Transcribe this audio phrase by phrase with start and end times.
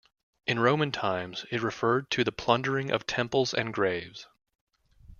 [0.47, 4.25] In Roman times it referred to the plundering of temples and graves.